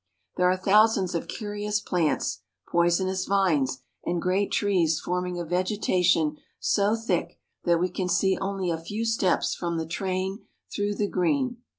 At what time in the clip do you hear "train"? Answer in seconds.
9.85-10.39